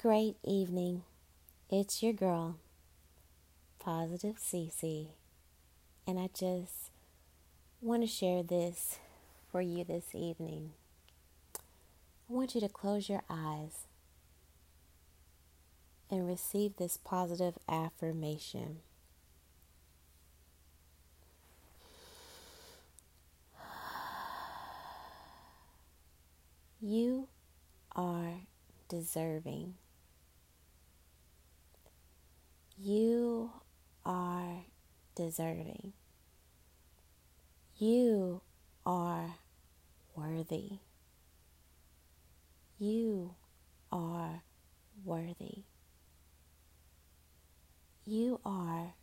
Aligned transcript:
Great 0.00 0.36
evening. 0.44 1.02
It's 1.68 2.04
your 2.04 2.12
girl, 2.12 2.60
Positive 3.80 4.36
Cece, 4.36 5.08
and 6.06 6.20
I 6.20 6.28
just 6.32 6.92
want 7.80 8.02
to 8.02 8.06
share 8.06 8.44
this 8.44 9.00
for 9.50 9.60
you 9.60 9.82
this 9.82 10.14
evening. 10.14 10.70
I 12.30 12.32
want 12.32 12.54
you 12.54 12.60
to 12.60 12.68
close 12.68 13.08
your 13.08 13.24
eyes 13.28 13.88
and 16.08 16.28
receive 16.28 16.76
this 16.76 16.96
positive 16.96 17.58
affirmation. 17.68 18.76
You 26.80 27.26
are 27.96 28.42
deserving. 28.88 29.74
You 32.80 33.50
are 34.06 34.64
deserving. 35.16 35.94
You 37.76 38.40
are 38.86 39.34
worthy. 40.14 40.78
You 42.78 43.34
are 43.90 44.42
worthy. 45.04 45.64
You 48.04 48.40
are 48.44 48.94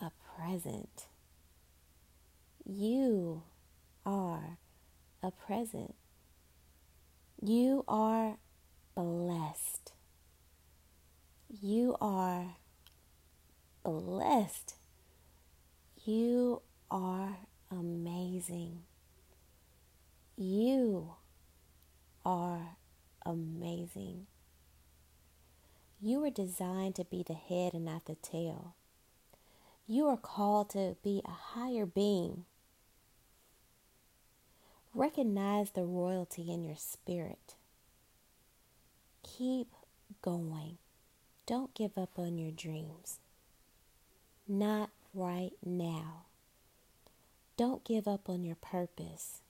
a 0.00 0.12
present. 0.36 1.06
You 2.64 3.42
are 4.06 4.58
a 5.24 5.32
present. 5.32 5.96
You 7.42 7.84
are 7.88 8.36
blessed. 8.94 9.92
You 11.48 11.96
are 12.00 12.56
blessed. 13.84 14.74
You 16.04 16.62
are 16.90 17.38
amazing. 17.70 18.82
You 20.36 21.14
are 22.24 22.76
amazing. 23.24 24.26
You 26.00 26.20
were 26.20 26.30
designed 26.30 26.96
to 26.96 27.04
be 27.04 27.22
the 27.22 27.34
head 27.34 27.72
and 27.74 27.84
not 27.84 28.06
the 28.06 28.16
tail. 28.16 28.74
You 29.86 30.08
are 30.08 30.16
called 30.16 30.70
to 30.70 30.96
be 31.02 31.22
a 31.24 31.30
higher 31.30 31.86
being. 31.86 32.44
Recognize 34.94 35.70
the 35.70 35.84
royalty 35.84 36.50
in 36.52 36.64
your 36.64 36.76
spirit. 36.76 37.54
Keep 39.22 39.68
going. 40.22 40.78
Don't 41.46 41.74
give 41.74 41.98
up 41.98 42.18
on 42.18 42.38
your 42.38 42.50
dreams. 42.50 43.18
Not 44.46 44.90
right 45.14 45.52
now. 45.64 46.24
Don't 47.56 47.84
give 47.84 48.06
up 48.06 48.28
on 48.28 48.44
your 48.44 48.56
purpose. 48.56 49.40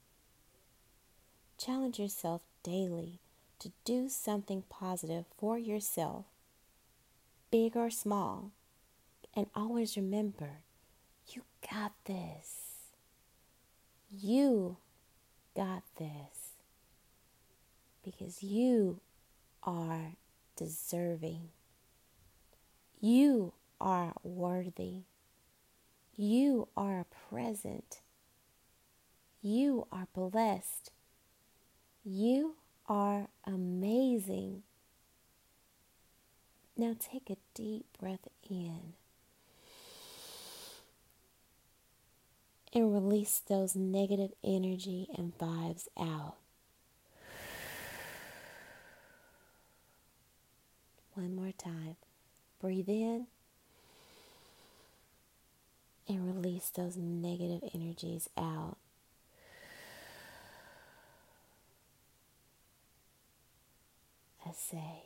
Challenge 1.59 1.99
yourself 1.99 2.43
daily 2.63 3.21
to 3.59 3.73
do 3.85 4.09
something 4.09 4.63
positive 4.69 5.25
for 5.39 5.59
yourself, 5.59 6.27
big 7.51 7.77
or 7.77 7.91
small. 7.91 8.53
And 9.35 9.47
always 9.55 9.97
remember, 9.97 10.59
you 11.29 11.43
got 11.73 11.93
this. 12.05 12.61
You 14.11 14.77
got 15.57 15.83
this. 15.99 16.53
Because 18.05 18.43
you 18.43 19.01
are 19.63 20.13
deserving. 20.57 21.49
You 23.01 23.55
are 23.81 24.13
worthy. 24.23 25.03
You 26.17 26.69
are 26.77 27.07
present. 27.29 28.01
You 29.43 29.87
are 29.91 30.09
blessed. 30.15 30.91
You 32.05 32.57
are 32.87 33.29
amazing. 33.47 34.63
Now 36.77 36.95
take 36.99 37.31
a 37.31 37.37
deep 37.55 37.87
breath 38.01 38.29
in 38.49 38.95
and 42.73 42.93
release 42.93 43.41
those 43.47 43.77
negative 43.77 44.33
energy 44.43 45.09
and 45.17 45.37
vibes 45.39 45.87
out. 45.99 46.35
One 51.15 51.37
more 51.37 51.53
time. 51.53 51.97
Breathe 52.61 52.89
in 52.89 53.27
and 56.09 56.27
release 56.27 56.71
those 56.71 56.97
negative 56.97 57.63
energies 57.75 58.29
out. 58.37 58.77
I 64.47 64.53
say, 64.53 65.05